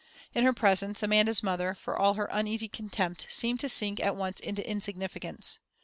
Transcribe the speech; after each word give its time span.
In 0.33 0.45
her 0.45 0.51
presence 0.51 1.03
Amanda's 1.03 1.43
mother, 1.43 1.75
for 1.75 1.95
all 1.95 2.15
her 2.15 2.27
uneasy 2.31 2.67
contempt 2.67 3.27
seemed 3.29 3.59
to 3.59 3.69
sink 3.69 3.99
at 3.99 4.15
once 4.15 4.39
into 4.39 4.67
insignificance. 4.67 5.59